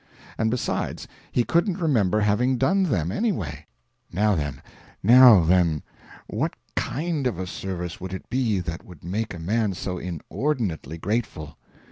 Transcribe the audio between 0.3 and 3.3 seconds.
And besides, he couldn't remember having done them,